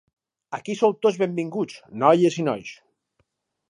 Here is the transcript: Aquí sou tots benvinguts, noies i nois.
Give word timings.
Aquí 0.57 0.75
sou 0.79 0.95
tots 1.07 1.21
benvinguts, 1.25 1.79
noies 2.07 2.43
i 2.43 2.51
nois. 2.53 2.77